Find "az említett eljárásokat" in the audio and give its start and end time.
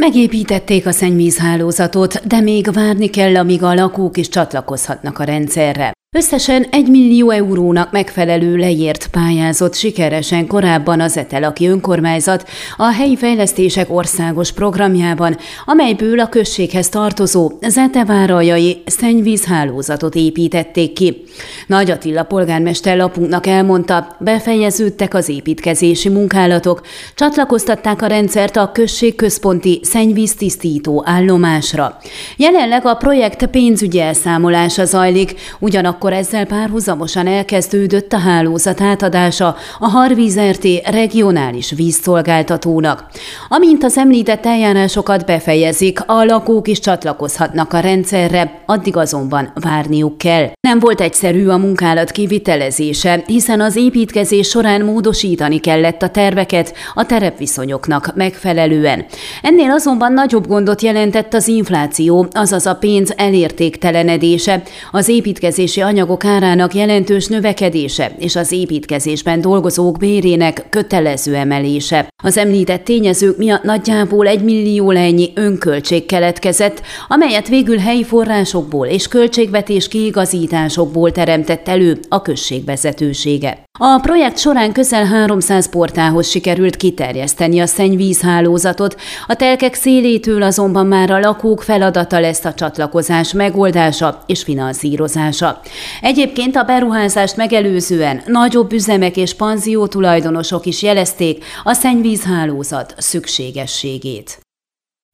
43.84-45.26